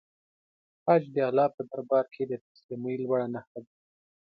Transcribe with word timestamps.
حج 0.85 1.03
د 1.15 1.17
الله 1.29 1.47
په 1.55 1.61
دربار 1.69 2.05
کې 2.13 2.23
د 2.27 2.33
تسلیمۍ 2.45 2.95
لوړه 3.03 3.27
نښه 3.33 3.59
ده. 3.65 3.71